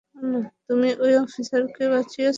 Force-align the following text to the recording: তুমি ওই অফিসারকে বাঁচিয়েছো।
তুমি 0.67 0.89
ওই 0.95 1.13
অফিসারকে 1.17 1.83
বাঁচিয়েছো। 1.89 2.29